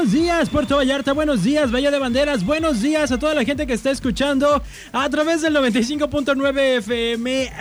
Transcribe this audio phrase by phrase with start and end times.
[0.00, 1.12] Buenos días, Puerto Vallarta.
[1.12, 2.42] Buenos días, Bahía de Banderas.
[2.42, 7.52] Buenos días a toda la gente que está escuchando a través del 95.9 FM.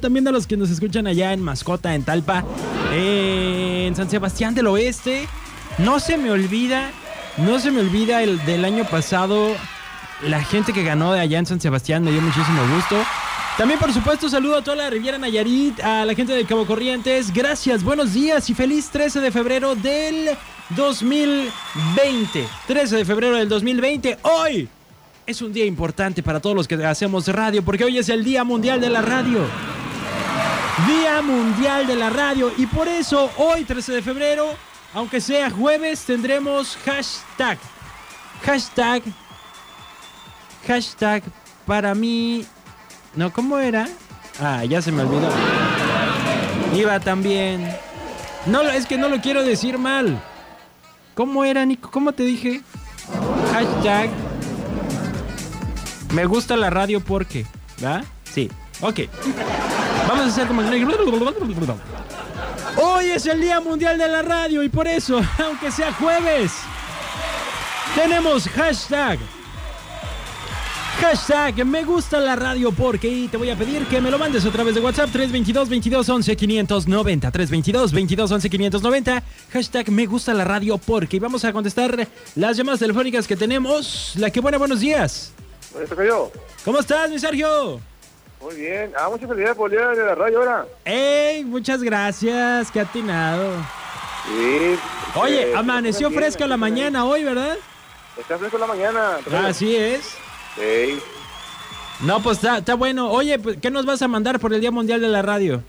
[0.00, 2.46] También a los que nos escuchan allá en Mascota, en Talpa,
[2.94, 5.28] en San Sebastián del Oeste.
[5.76, 6.92] No se me olvida,
[7.36, 9.54] no se me olvida el del año pasado.
[10.22, 12.96] La gente que ganó de allá en San Sebastián me dio muchísimo gusto.
[13.58, 17.30] También, por supuesto, saludo a toda la Riviera Nayarit, a la gente de Cabo Corrientes.
[17.34, 20.30] Gracias, buenos días y feliz 13 de febrero del
[20.70, 22.48] 2020.
[22.66, 24.18] 13 de febrero del 2020.
[24.22, 24.68] Hoy
[25.26, 28.44] es un día importante para todos los que hacemos radio, porque hoy es el Día
[28.44, 29.40] Mundial de la Radio.
[30.86, 32.52] Día Mundial de la Radio.
[32.56, 34.54] Y por eso, hoy, 13 de febrero,
[34.94, 37.58] aunque sea jueves, tendremos hashtag.
[38.42, 39.02] Hashtag.
[40.66, 41.22] Hashtag
[41.66, 42.44] para mí
[43.14, 43.88] no, ¿cómo era?
[44.40, 45.28] Ah, ya se me olvidó.
[46.74, 47.76] Iba también.
[48.46, 50.22] No, es que no lo quiero decir mal.
[51.20, 51.90] ¿Cómo era, Nico?
[51.90, 52.62] ¿Cómo te dije?
[53.52, 54.08] Hashtag.
[56.14, 57.44] Me gusta la radio porque.
[57.84, 58.02] ¿Va?
[58.24, 58.50] Sí.
[58.80, 59.00] Ok.
[60.08, 60.62] Vamos a hacer como.
[62.78, 66.52] Hoy es el Día Mundial de la Radio y por eso, aunque sea jueves,
[67.94, 69.18] tenemos hashtag
[71.00, 74.44] Hashtag me gusta la radio porque y te voy a pedir que me lo mandes
[74.44, 80.34] a través de WhatsApp 322 22 11 590 322 22 11 590 Hashtag me gusta
[80.34, 84.12] la radio porque y vamos a contestar las llamadas telefónicas que tenemos.
[84.16, 85.32] La que buena, buenos días.
[86.06, 86.30] yo.
[86.66, 87.80] ¿Cómo estás, mi Sergio?
[88.42, 88.92] Muy bien.
[88.96, 90.66] Ah, muchas felicidades por el día de la radio ahora.
[90.84, 91.44] ¡Ey!
[91.44, 92.70] Muchas gracias.
[92.70, 93.54] Qué atinado.
[94.26, 94.78] Sí.
[95.14, 97.56] Oye, amaneció fresca la mañana hoy, ¿verdad?
[98.18, 99.18] Está fresco la mañana.
[99.46, 100.16] Así es.
[102.00, 103.10] No, pues está, bueno.
[103.10, 105.62] Oye, pues, ¿qué nos vas a mandar por el Día Mundial de la Radio?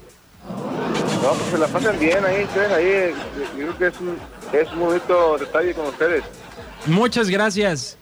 [1.21, 3.13] No, pues se la pasan bien ahí, ustedes ahí.
[3.57, 4.17] Yo creo que es un,
[4.51, 6.23] es un bonito detalle con ustedes.
[6.85, 7.97] Muchas gracias.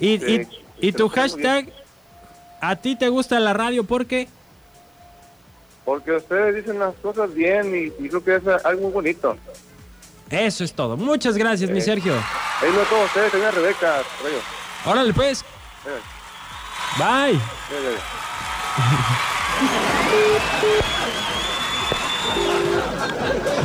[0.00, 0.46] y,
[0.80, 1.72] y, tu hashtag,
[2.60, 4.28] ¿a ti te gusta la radio por qué?
[5.84, 9.36] Porque ustedes dicen las cosas bien y, creo que es algo muy bonito.
[10.30, 10.96] Eso es todo.
[10.96, 12.14] Muchas gracias, mi Sergio.
[12.14, 14.02] Ahí no todos ustedes, también Rebeca.
[14.86, 15.44] Órale, pues.
[16.98, 17.38] Bye.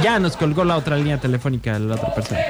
[0.02, 2.42] Ya nos colgó la otra línea telefónica la otra persona.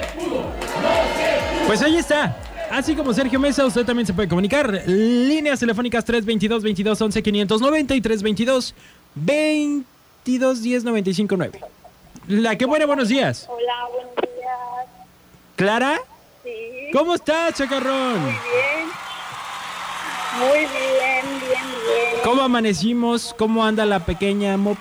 [1.66, 2.35] Pues ahí está.
[2.69, 4.83] Así como Sergio Mesa, usted también se puede comunicar.
[4.85, 8.75] Líneas telefónicas 322 22 11 590 y 322
[9.16, 11.61] 22 10 95 9.
[12.27, 13.47] La que buena, buenos días.
[13.50, 14.88] Hola, buenos días.
[15.56, 16.00] ¿Clara?
[16.44, 16.51] Sí.
[16.91, 18.22] ¿Cómo estás, Chacarrón?
[18.22, 19.06] Muy bien.
[20.39, 22.21] Muy bien, bien, bien.
[22.23, 23.33] ¿Cómo amanecimos?
[23.37, 24.77] ¿Cómo anda la pequeña Mop?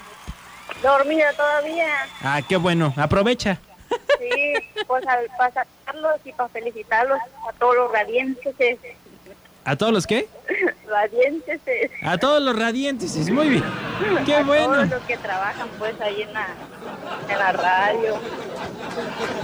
[0.82, 1.86] Dormida todavía.
[2.22, 2.92] Ah, qué bueno.
[2.96, 3.58] Aprovecha.
[4.18, 4.52] Sí,
[4.86, 5.04] pues
[5.38, 7.18] para sacarlos y para felicitarlos
[7.48, 8.54] a todos los radiantes.
[9.64, 10.28] ¿A todos los qué?
[10.88, 11.60] radiantes.
[12.02, 13.64] A todos los radiantes, muy bien.
[14.24, 14.74] Qué a bueno.
[14.74, 16.46] Todos los que trabajan pues ahí en la,
[17.28, 18.14] en la radio.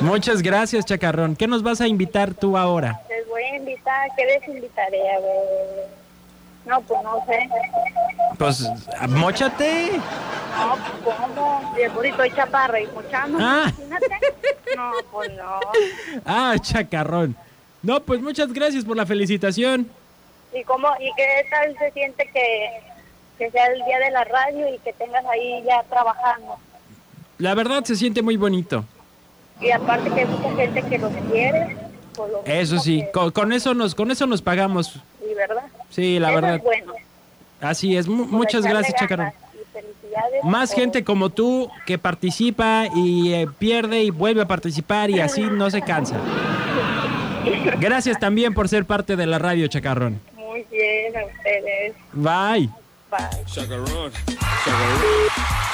[0.00, 1.36] Muchas gracias, Chacarrón.
[1.36, 3.00] ¿Qué nos vas a invitar tú ahora?
[3.28, 5.10] voy a invitar, ¿qué les invitaré?
[5.10, 6.01] A ver.
[6.64, 7.48] No, pues no sé.
[8.38, 8.70] Pues,
[9.08, 9.92] mochate.
[10.56, 11.74] No, pues cómo.
[11.76, 12.88] Y estoy chaparra y.
[13.14, 13.72] Ah.
[14.76, 15.60] No, pues no.
[16.24, 17.36] Ah, chacarrón.
[17.82, 19.88] No, pues muchas gracias por la felicitación.
[20.54, 22.80] ¿Y cómo, y qué tal se siente que,
[23.38, 26.58] que sea el día de la radio y que tengas ahí ya trabajando?
[27.38, 28.84] La verdad se siente muy bonito.
[29.60, 31.76] Y aparte que hay mucha gente que los quiere.
[32.44, 35.00] Eso sí, con, eso nos con eso nos pagamos.
[35.32, 35.62] Sí, ¿verdad?
[35.90, 36.56] Sí, la verdad.
[36.56, 36.92] Es bueno.
[37.60, 39.32] Así es, muchas gracias, Chacarón.
[40.42, 45.42] Más gente como tú que participa y eh, pierde y vuelve a participar y así
[45.42, 46.16] no se cansa.
[47.78, 50.20] Gracias también por ser parte de la radio, Chacarrón.
[50.34, 51.94] Muy bien, a ustedes.
[52.12, 52.68] Bye.
[53.10, 53.44] Bye.
[53.46, 54.12] Chacarrón.
[54.64, 55.02] Chacarrón.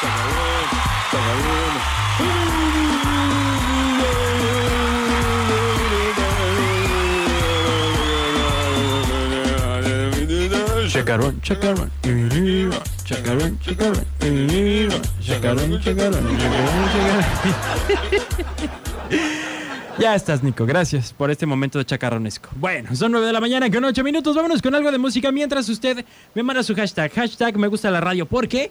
[0.00, 0.69] Chacarrón.
[1.11, 2.88] Chacarrón.
[11.08, 11.90] Chacarón, chacarón,
[13.02, 14.06] chacarón, chacarón,
[15.22, 16.28] chacarón, chacarón,
[19.99, 20.66] Ya estás, Nico.
[20.66, 22.50] Gracias por este momento de chacarronesco.
[22.56, 24.37] Bueno, son nueve de la mañana con ocho minutos.
[24.37, 27.11] Vámonos con algo de música mientras usted me manda su hashtag.
[27.11, 28.26] Hashtag me gusta la radio.
[28.26, 28.70] ¿Por qué?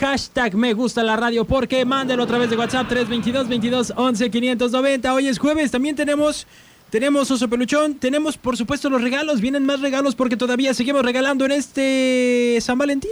[0.00, 1.44] Hashtag me gusta la radio.
[1.44, 5.12] porque Mándelo a través de WhatsApp 322 22 11 590.
[5.12, 5.72] Hoy es jueves.
[5.72, 6.46] También tenemos
[6.90, 11.44] tenemos oso peluchón, tenemos por supuesto los regalos, vienen más regalos porque todavía seguimos regalando
[11.44, 13.10] en este San Valentín.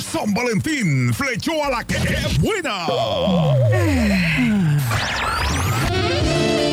[0.00, 2.86] San Valentín flechó a la que es buena.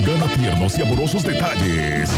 [0.06, 2.10] Gana tiernos y amorosos detalles.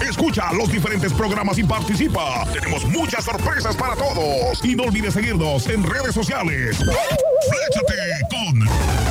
[0.00, 2.44] Escucha los diferentes programas y participa.
[2.52, 4.64] Tenemos muchas sorpresas para todos.
[4.64, 6.76] Y no olvides seguirnos en redes sociales.
[6.76, 7.96] Fléchate
[8.30, 9.07] con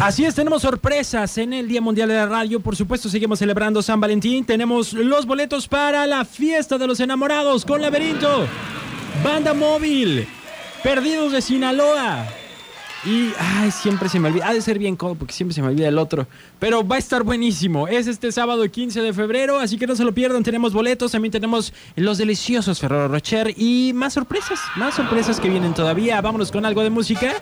[0.00, 2.60] Así es, tenemos sorpresas en el Día Mundial de la Radio.
[2.60, 4.44] Por supuesto, seguimos celebrando San Valentín.
[4.44, 8.46] Tenemos los boletos para la fiesta de los enamorados con Laberinto,
[9.24, 10.26] Banda Móvil,
[10.82, 12.26] Perdidos de Sinaloa.
[13.06, 14.48] Y, ay, siempre se me olvida.
[14.48, 16.26] Ha de ser bien codo porque siempre se me olvida el otro.
[16.58, 17.86] Pero va a estar buenísimo.
[17.86, 20.42] Es este sábado 15 de febrero, así que no se lo pierdan.
[20.42, 24.58] Tenemos boletos, también tenemos los deliciosos Ferrero Rocher y más sorpresas.
[24.74, 26.20] Más sorpresas que vienen todavía.
[26.20, 27.34] Vámonos con algo de música.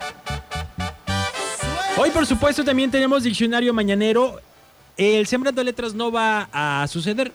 [1.97, 4.41] Hoy, por supuesto, también tenemos diccionario mañanero.
[4.99, 7.33] El Sembrando Letras no va a suceder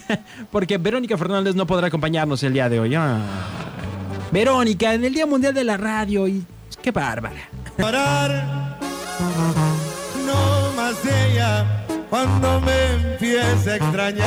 [0.50, 2.94] porque Verónica Fernández no podrá acompañarnos el día de hoy.
[2.94, 3.20] Ah.
[4.32, 6.42] Verónica, en el Día Mundial de la Radio y
[6.82, 7.48] qué bárbara.
[7.76, 8.30] Parar.
[10.26, 11.64] No más ella
[12.10, 14.26] cuando me empiece a extrañar.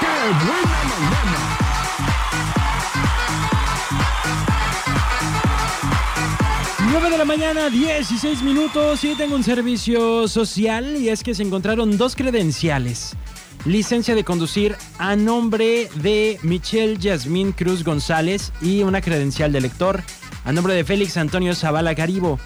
[0.00, 0.67] ¡Qué buena
[7.10, 11.96] de la mañana, 16 minutos y tengo un servicio social y es que se encontraron
[11.96, 13.16] dos credenciales.
[13.64, 20.02] Licencia de conducir a nombre de Michelle Yasmín Cruz González y una credencial de lector
[20.44, 22.38] a nombre de Félix Antonio Zavala Caribo.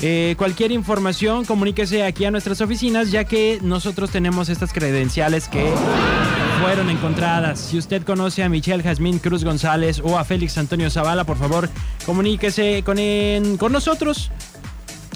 [0.00, 5.72] Eh, cualquier información comuníquese aquí a nuestras oficinas ya que nosotros tenemos estas credenciales que
[6.62, 7.58] fueron encontradas.
[7.60, 11.68] Si usted conoce a Michelle Jazmín Cruz González o a Félix Antonio Zavala, por favor,
[12.06, 12.98] comuníquese con,
[13.58, 14.30] con nosotros.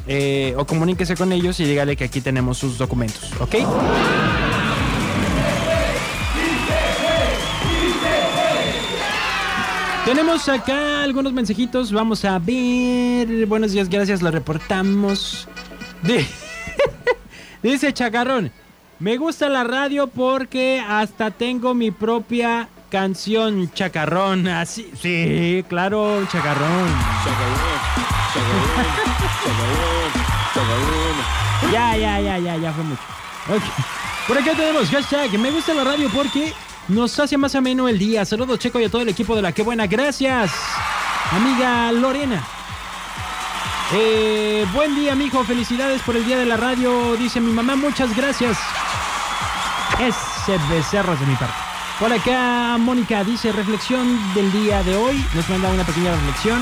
[0.08, 3.56] eh, o comuníquese con ellos y dígale que aquí tenemos sus documentos, ¿ok?
[10.04, 11.92] Tenemos acá algunos mensajitos.
[11.92, 13.46] Vamos a ver.
[13.46, 14.22] Buenos días, gracias.
[14.22, 15.48] Lo reportamos.
[17.62, 18.52] Dice Chacarrón.
[18.98, 24.48] Me gusta la radio porque hasta tengo mi propia canción Chacarrón.
[24.48, 26.88] Así, sí, claro, Chacarrón.
[31.70, 33.02] Ya, ya, ya, ya, ya fue mucho.
[33.48, 33.62] Ok.
[34.28, 35.38] Por acá tenemos hashtag.
[35.38, 36.54] Me gusta la radio porque
[36.88, 38.24] nos hace más ameno el día.
[38.24, 39.86] Saludos, Checo, y a todo el equipo de la que buena.
[39.86, 40.52] Gracias,
[41.32, 42.42] amiga Lorena.
[43.92, 45.44] Eh, buen día, mijo.
[45.44, 47.14] Felicidades por el día de la radio.
[47.16, 48.56] Dice mi mamá, muchas gracias.
[50.00, 51.54] Ese becerro es de mi parte.
[51.98, 55.24] Por acá, Mónica dice reflexión del día de hoy.
[55.34, 56.60] Nos manda una pequeña reflexión.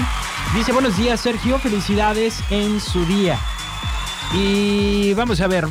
[0.55, 1.59] Dice buenos días, Sergio.
[1.59, 3.37] Felicidades en su día.
[4.33, 5.67] Y vamos a ver.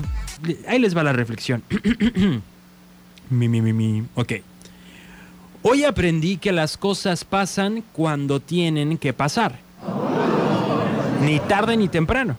[0.68, 1.64] Ahí les va la reflexión.
[3.30, 4.04] mi, mi, mi, mi.
[4.16, 4.34] Ok.
[5.62, 9.58] Hoy aprendí que las cosas pasan cuando tienen que pasar.
[11.22, 12.36] Ni tarde ni temprano.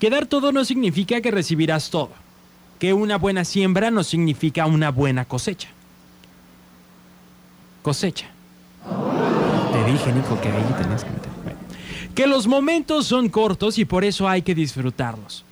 [0.00, 2.23] Que dar todo no significa que recibirás todo.
[2.78, 5.68] Que una buena siembra no significa una buena cosecha.
[7.82, 8.26] Cosecha.
[9.72, 11.34] Te dije, Nico, que ahí tenías que meter.
[12.14, 15.44] Que los momentos son cortos y por eso hay que disfrutarlos.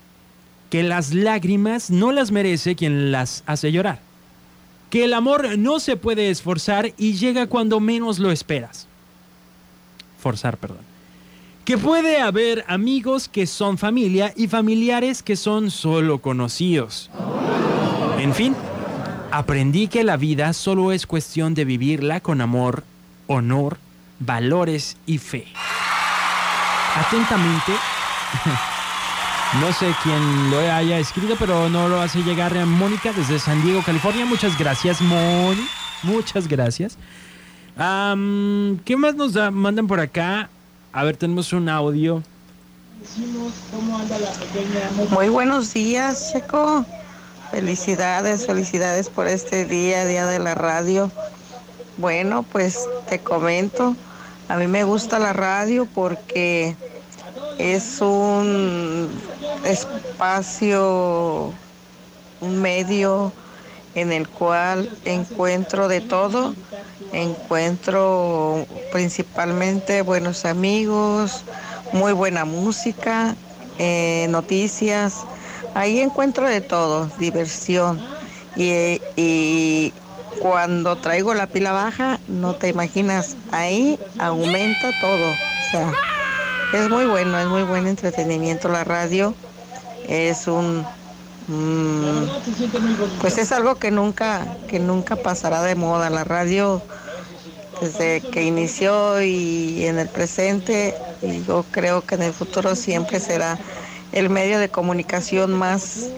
[0.69, 3.99] Que las lágrimas no las merece quien las hace llorar.
[4.89, 8.87] Que el amor no se puede esforzar y llega cuando menos lo esperas.
[10.19, 10.92] Forzar, perdón.
[11.65, 17.09] Que puede haber amigos que son familia y familiares que son solo conocidos.
[18.19, 18.53] En fin,
[19.31, 22.83] aprendí que la vida solo es cuestión de vivirla con amor,
[23.27, 23.77] honor,
[24.19, 25.47] valores y fe.
[26.95, 27.71] Atentamente,
[29.61, 33.63] no sé quién lo haya escrito, pero no lo hace llegar a Mónica desde San
[33.63, 34.25] Diego, California.
[34.25, 35.65] Muchas gracias, Moni.
[36.03, 36.97] Muchas gracias.
[37.77, 40.49] ¿Qué más nos da- mandan por acá?
[40.93, 42.21] A ver, tenemos un audio.
[45.09, 46.85] Muy buenos días, Checo.
[47.49, 51.11] Felicidades, felicidades por este día, Día de la Radio.
[51.97, 53.95] Bueno, pues te comento,
[54.47, 56.75] a mí me gusta la radio porque
[57.57, 59.09] es un
[59.65, 61.51] espacio,
[62.39, 63.31] un medio
[63.95, 66.55] en el cual encuentro de todo,
[67.11, 71.43] encuentro principalmente buenos amigos,
[71.91, 73.35] muy buena música,
[73.77, 75.25] eh, noticias,
[75.73, 78.01] ahí encuentro de todo, diversión.
[78.55, 79.93] Y, y
[80.39, 85.91] cuando traigo la pila baja, no te imaginas, ahí aumenta todo, o sea,
[86.73, 89.35] es muy bueno, es muy buen entretenimiento la radio,
[90.07, 90.85] es un
[91.47, 96.09] mm, pues es algo que nunca, que nunca pasará de moda.
[96.09, 96.81] La radio
[97.81, 103.19] desde que inició y en el presente, y yo creo que en el futuro siempre
[103.19, 103.57] será
[104.11, 106.09] el medio de comunicación más,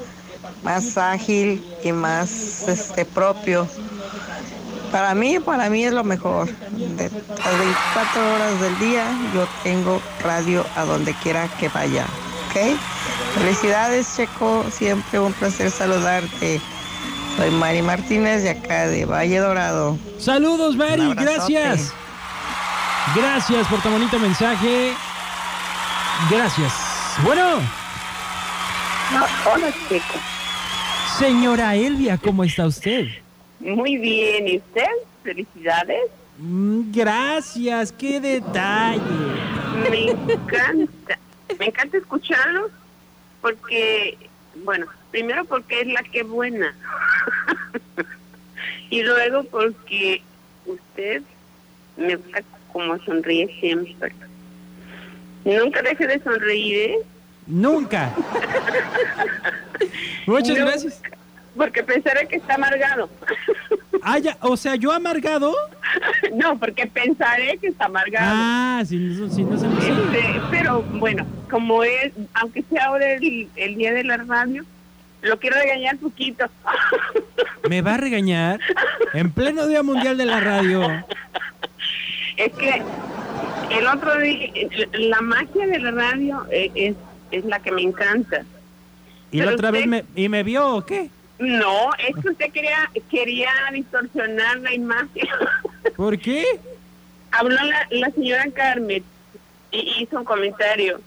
[0.64, 3.68] más ágil y más este, propio.
[4.92, 6.48] Para mí, para mí es lo mejor.
[6.48, 12.06] De las 24 horas del día yo tengo radio a donde quiera que vaya.
[12.56, 12.78] ¿Ok?
[13.38, 14.66] Felicidades, Checo.
[14.72, 16.62] Siempre un placer saludarte.
[17.36, 19.98] Soy Mari Martínez de acá de Valle Dorado.
[20.20, 21.94] Saludos, Mari, gracias.
[23.14, 24.94] Gracias por tu bonito mensaje.
[26.32, 26.74] Gracias.
[27.24, 27.60] Bueno,
[29.46, 30.18] Hola, chico.
[31.20, 33.06] señora Elvia, ¿cómo está usted?
[33.60, 34.88] Muy bien, ¿y usted?
[35.24, 36.04] Felicidades.
[36.40, 39.00] Mm, Gracias, qué detalle.
[39.90, 41.20] Me encanta.
[41.60, 42.70] Me encanta escucharlo
[43.42, 44.18] porque,
[44.64, 46.76] bueno, primero porque es la que buena.
[48.90, 50.22] y luego porque
[50.66, 51.22] usted
[51.98, 54.14] me gusta como sonríe siempre.
[55.46, 56.98] Nunca deje de sonreír, ¿eh?
[57.48, 58.12] Nunca.
[60.26, 61.02] Muchas gracias.
[61.56, 63.10] Porque pensaré que está amargado.
[64.42, 65.54] O sea, yo amargado.
[66.34, 68.26] no, porque pensaré que está amargado.
[68.28, 73.14] Ah, si no, si no se me Este, pero bueno, como es, aunque sea ahora
[73.14, 74.64] el, el día de la radio,
[75.24, 76.46] lo quiero regañar poquito.
[77.70, 78.60] ¿Me va a regañar?
[79.14, 80.84] En pleno Día Mundial de la Radio.
[82.38, 82.82] es que
[83.72, 84.52] el otro día,
[84.94, 86.96] la magia de la radio eh, es,
[87.32, 88.44] es la que me encanta.
[89.32, 91.10] ¿Y la Pero otra vez me, y me vio o qué?
[91.40, 95.28] No, es que usted quería, quería distorsionar la imagen.
[95.96, 96.46] ¿Por qué?
[97.32, 99.04] Habló la, la señora Carmen
[99.72, 101.02] y hizo un comentario.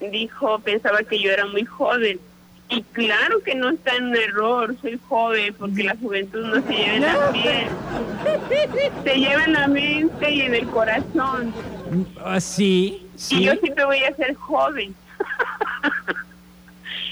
[0.00, 2.18] Dijo, pensaba que yo era muy joven.
[2.68, 6.72] Y claro que no está en un error, soy joven, porque la juventud no se
[6.72, 7.68] lleva en la piel.
[9.02, 11.52] Se lleva en la mente y en el corazón.
[12.24, 14.94] Ah, sí, Y yo siempre voy a ser joven.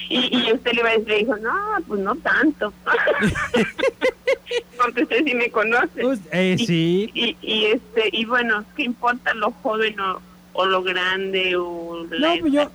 [0.09, 1.53] y, y usted le, iba a decir, le dijo, no,
[1.87, 2.73] pues no tanto.
[4.79, 6.05] porque usted sí me conoce.
[6.05, 7.11] Us- eh, Y- sí.
[7.15, 10.21] Y, y este y bueno, ¿qué importa lo joven o,
[10.53, 12.71] o lo grande o la No, pues yo,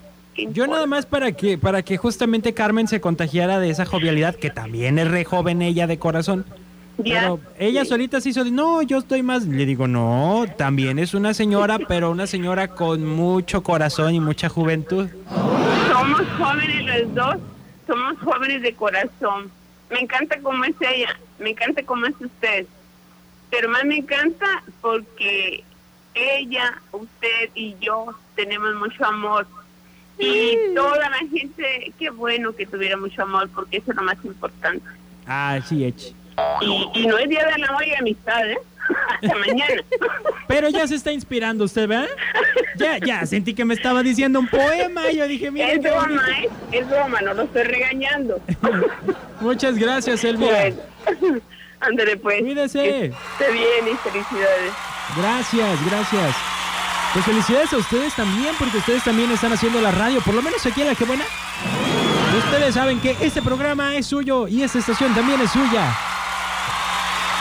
[0.52, 4.50] yo nada más para que, para que justamente Carmen se contagiara de esa jovialidad, que
[4.50, 6.46] también es re joven ella de corazón.
[7.00, 7.22] Ya.
[7.22, 7.90] Pero ella Sí.
[7.90, 9.46] solita se hizo no, yo estoy más.
[9.48, 14.48] Le digo, no, también es una señora, pero una señora con mucho corazón y mucha
[14.48, 15.08] juventud.
[16.04, 17.36] Somos jóvenes los dos,
[17.88, 19.50] somos jóvenes de corazón.
[19.90, 22.66] Me encanta cómo es ella, me encanta cómo es usted.
[23.50, 24.46] Pero más me encanta
[24.82, 25.64] porque
[26.14, 29.48] ella, usted y yo tenemos mucho amor.
[30.20, 34.18] Y toda la gente, qué bueno que tuviera mucho amor, porque eso es lo más
[34.26, 34.86] importante.
[35.26, 36.14] Ah, sí, Ech.
[36.60, 38.58] Y, y no es día del amor y amistad, ¿eh?
[39.22, 39.84] Hasta mañana.
[40.48, 42.10] Pero ya se está inspirando usted, ¿verdad?
[42.76, 46.24] Ya, ya, sentí que me estaba diciendo un poema y yo dije, mira, Es broma.
[46.42, 46.50] ¿eh?
[46.72, 48.42] Es broma, no lo estoy regañando.
[49.40, 50.76] Muchas gracias, Elvia.
[51.20, 51.42] Bueno,
[51.80, 52.42] ándale pues.
[52.42, 53.06] Cuídese.
[53.06, 54.74] Esté bien y felicidades.
[55.18, 56.36] Gracias, gracias.
[57.14, 60.66] Pues felicidades a ustedes también, porque ustedes también están haciendo la radio, por lo menos
[60.66, 61.26] aquí en La Que Buena.
[62.46, 65.96] Ustedes saben que este programa es suyo y esta estación también es suya.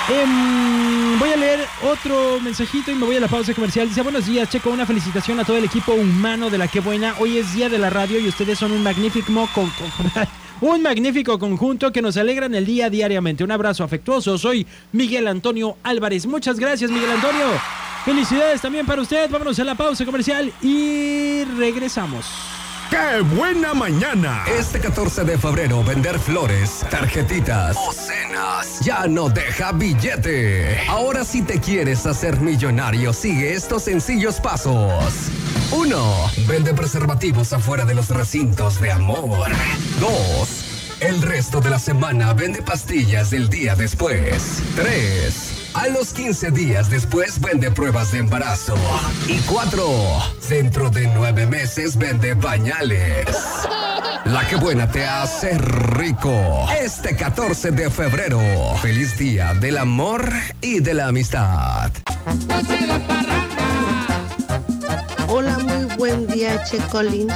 [0.09, 3.89] Em, voy a leer otro mensajito y me voy a la pausa comercial.
[3.89, 7.15] Dice, buenos días, Checo, una felicitación a todo el equipo humano de La Que Buena.
[7.21, 9.33] Hoy es día de la radio y ustedes son un magnífico...
[10.63, 13.43] Un magnífico conjunto que nos alegran el día diariamente.
[13.43, 14.39] Un abrazo afectuoso.
[14.39, 16.25] Soy Miguel Antonio Álvarez.
[16.25, 17.47] Muchas gracias, Miguel Antonio.
[18.05, 19.29] Felicidades también para usted.
[19.29, 22.52] Vámonos a la pausa comercial y regresamos.
[22.93, 24.45] ¡Qué buena mañana!
[24.47, 30.79] Este 14 de febrero vender flores, tarjetitas o cenas ya no deja billete.
[30.91, 35.31] Ahora si te quieres hacer millonario, sigue estos sencillos pasos.
[35.71, 36.31] 1.
[36.47, 39.49] Vende preservativos afuera de los recintos de amor.
[39.99, 40.62] 2.
[41.03, 44.63] El resto de la semana vende pastillas del día después.
[44.77, 45.71] 3.
[45.75, 48.77] A los 15 días después vende pruebas de embarazo.
[49.27, 49.85] Y 4.
[50.49, 53.27] Dentro de 9 meses vende pañales.
[54.27, 56.69] La que buena te hace rico.
[56.81, 58.41] Este 14 de febrero.
[58.81, 60.25] Feliz día del amor
[60.61, 61.91] y de la amistad.
[65.27, 67.27] Hola, muy buen día, Checolín.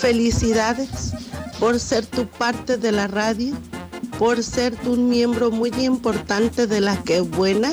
[0.00, 1.14] Felicidades
[1.58, 3.54] por ser tu parte de la radio,
[4.18, 7.72] por ser tú un miembro muy importante de la que buena,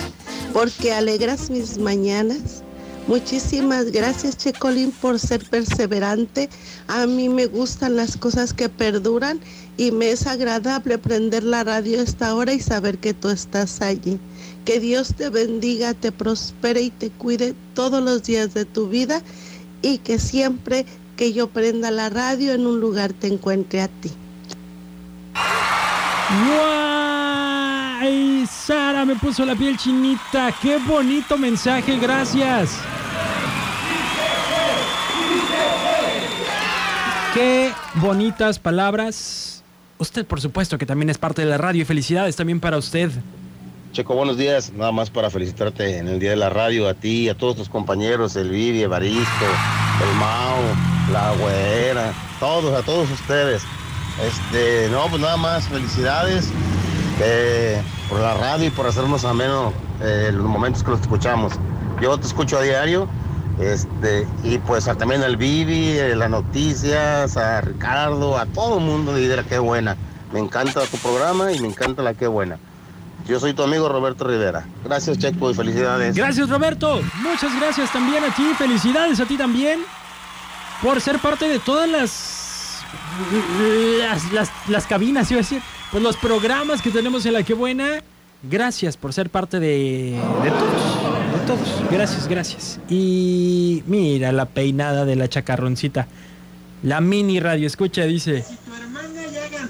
[0.53, 2.63] porque alegras mis mañanas,
[3.05, 6.49] Muchísimas gracias, Checolín, por ser perseverante.
[6.87, 9.41] A mí me gustan las cosas que perduran
[9.75, 14.19] y me es agradable prender la radio esta hora y saber que tú estás allí.
[14.63, 19.21] Que Dios te bendiga, te prospere y te cuide todos los días de tu vida
[19.81, 24.11] y que siempre que yo prenda la radio en un lugar te encuentre a ti.
[26.47, 28.45] ¡Guay!
[28.47, 30.53] Sara me puso la piel chinita.
[30.61, 31.97] ¡Qué bonito mensaje!
[31.97, 32.79] Gracias.
[37.33, 39.63] Qué bonitas palabras.
[39.97, 41.85] Usted, por supuesto, que también es parte de la radio.
[41.85, 43.11] Felicidades también para usted.
[43.91, 44.73] Checo, buenos días.
[44.73, 47.69] Nada más para felicitarte en el Día de la Radio, a ti, a todos tus
[47.69, 49.45] compañeros, el Vivi, Evaristo,
[50.01, 50.59] el Mao,
[51.13, 53.63] la Güera, todos, a todos ustedes.
[54.21, 56.49] Este, no, pues nada más, felicidades
[57.21, 61.53] eh, por la radio y por hacernos ameno eh, los momentos que los escuchamos.
[62.01, 63.07] Yo te escucho a diario,
[63.59, 68.83] este, y pues a- también al Vivi, eh, las noticias, a Ricardo, a todo el
[68.83, 69.95] mundo de la Qué Buena.
[70.33, 72.57] Me encanta tu programa y me encanta la Qué Buena.
[73.27, 74.65] Yo soy tu amigo Roberto Rivera.
[74.83, 76.13] Gracias, Checo, y felicidades.
[76.15, 76.99] Gracias, Roberto.
[77.21, 78.43] Muchas gracias también a ti.
[78.57, 79.79] Felicidades a ti también
[80.83, 82.83] por ser parte de todas las
[83.99, 85.61] las, las, las cabinas, iba a decir.
[85.91, 88.01] Pues los programas que tenemos en La Que Buena.
[88.43, 91.31] Gracias por ser parte de, de todos.
[91.31, 91.91] De todos.
[91.91, 92.79] Gracias, gracias.
[92.89, 96.07] Y mira la peinada de la chacarroncita.
[96.81, 98.43] La mini radio, escucha, dice.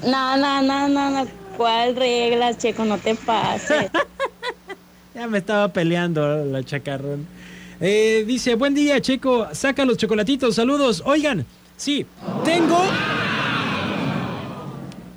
[0.03, 1.27] No, no, no, no, no.
[1.55, 2.83] ¿Cuál reglas, Checo?
[2.83, 3.91] No te pases.
[5.15, 7.27] Ya me estaba peleando la chacarrón.
[7.79, 9.47] Eh, dice, buen día, Checo.
[9.53, 10.55] Saca los chocolatitos.
[10.55, 11.03] Saludos.
[11.05, 11.45] Oigan,
[11.77, 12.05] sí,
[12.43, 12.79] tengo...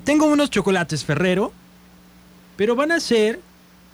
[0.04, 1.52] Tengo unos chocolates Ferrero,
[2.56, 3.40] pero van a ser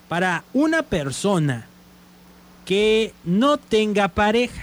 [0.08, 1.66] para una persona
[2.66, 4.62] que no tenga pareja.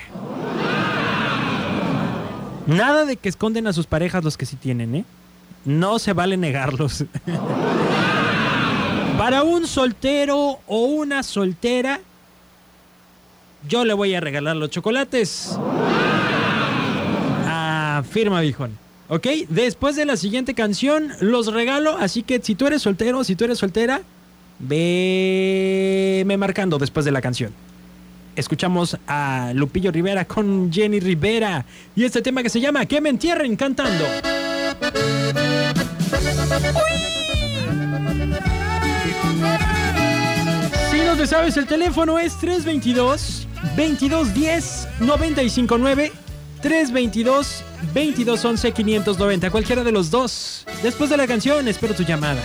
[2.67, 5.05] Nada de que esconden a sus parejas los que sí tienen, ¿eh?
[5.65, 7.03] No se vale negarlos.
[9.17, 11.99] Para un soltero o una soltera,
[13.67, 15.57] yo le voy a regalar los chocolates.
[17.45, 18.77] Ah, firma, viejón.
[19.09, 19.27] ¿Ok?
[19.49, 21.97] Después de la siguiente canción, los regalo.
[21.97, 24.01] Así que si tú eres soltero, si tú eres soltera,
[24.59, 27.51] veme marcando después de la canción.
[28.35, 31.65] Escuchamos a Lupillo Rivera con Jenny Rivera.
[31.95, 34.05] Y este tema que se llama Que me entierren cantando.
[40.91, 46.11] Si no te sabes, el teléfono es 322 2210 959
[46.61, 49.51] 322 2211 590.
[49.51, 50.65] Cualquiera de los dos.
[50.83, 52.41] Después de la canción, espero tu llamada.